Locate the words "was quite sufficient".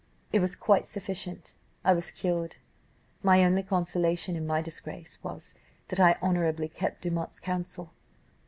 0.39-1.53